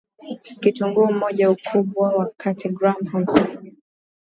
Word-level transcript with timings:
Kitunguu 0.61 1.11
moja 1.13 1.49
ukubwa 1.51 2.09
wa 2.17 2.25
kati 2.37 2.69
gram 2.69 3.05
hamsini 3.11 3.73